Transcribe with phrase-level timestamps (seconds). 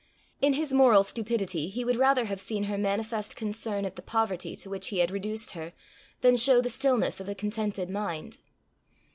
[0.41, 4.55] In his moral stupidity he would rather have seen her manifest concern at the poverty
[4.55, 5.73] to which he had reduced her,
[6.21, 8.39] than show the stillness of a contented mind.